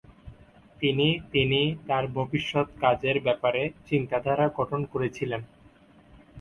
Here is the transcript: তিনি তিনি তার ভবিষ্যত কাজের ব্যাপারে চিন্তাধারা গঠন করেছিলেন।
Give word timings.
তিনি 0.81 1.07
তিনি 1.31 1.59
তার 1.87 2.03
ভবিষ্যত 2.09 2.67
কাজের 2.81 3.17
ব্যাপারে 3.19 3.61
চিন্তাধারা 3.85 4.45
গঠন 4.57 4.81
করেছিলেন। 4.85 5.41